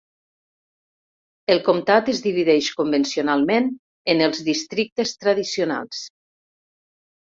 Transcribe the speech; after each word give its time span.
El 1.55 1.61
comtat 1.67 2.09
es 2.15 2.23
divideix 2.29 2.71
convencionalment 2.81 3.71
en 4.17 4.27
els 4.31 4.45
districtes 4.51 5.19
tradicionals. 5.23 6.07